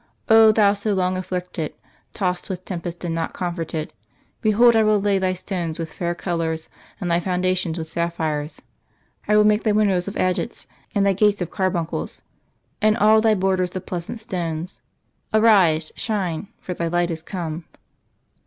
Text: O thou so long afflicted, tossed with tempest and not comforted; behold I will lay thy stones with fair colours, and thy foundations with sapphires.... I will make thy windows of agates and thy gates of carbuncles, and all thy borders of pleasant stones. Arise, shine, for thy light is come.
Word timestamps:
O 0.29 0.51
thou 0.51 0.73
so 0.73 0.95
long 0.95 1.15
afflicted, 1.15 1.75
tossed 2.11 2.49
with 2.49 2.65
tempest 2.65 3.05
and 3.05 3.13
not 3.13 3.35
comforted; 3.35 3.93
behold 4.41 4.75
I 4.75 4.81
will 4.81 4.99
lay 4.99 5.19
thy 5.19 5.33
stones 5.33 5.77
with 5.77 5.93
fair 5.93 6.15
colours, 6.15 6.69
and 6.99 7.11
thy 7.11 7.19
foundations 7.19 7.77
with 7.77 7.91
sapphires.... 7.91 8.59
I 9.27 9.37
will 9.37 9.43
make 9.43 9.61
thy 9.61 9.73
windows 9.73 10.07
of 10.07 10.17
agates 10.17 10.65
and 10.95 11.05
thy 11.05 11.13
gates 11.13 11.39
of 11.39 11.51
carbuncles, 11.51 12.23
and 12.81 12.97
all 12.97 13.21
thy 13.21 13.35
borders 13.35 13.75
of 13.75 13.85
pleasant 13.85 14.19
stones. 14.19 14.79
Arise, 15.35 15.91
shine, 15.95 16.47
for 16.59 16.73
thy 16.73 16.87
light 16.87 17.11
is 17.11 17.21
come. 17.21 17.65